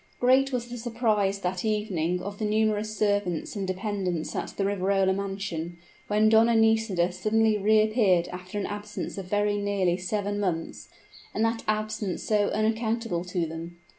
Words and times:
Great 0.19 0.51
was 0.51 0.67
the 0.67 0.77
surprise 0.79 1.41
that 1.41 1.63
evening 1.63 2.23
of 2.23 2.39
the 2.39 2.45
numerous 2.45 2.97
servants 2.97 3.55
and 3.55 3.67
dependents 3.67 4.35
at 4.35 4.47
the 4.57 4.63
Riverola 4.65 5.13
mansion, 5.15 5.77
when 6.07 6.27
Donna 6.27 6.55
Nisida 6.55 7.11
suddenly 7.11 7.55
reappeared 7.59 8.27
after 8.29 8.57
an 8.57 8.65
absence 8.65 9.19
of 9.19 9.25
very 9.27 9.57
nearly 9.57 9.97
seven 9.97 10.39
months 10.39 10.89
and 11.35 11.45
that 11.45 11.63
absence 11.67 12.23
so 12.23 12.47
unaccountable 12.49 13.23
to 13.25 13.45
them! 13.45 13.77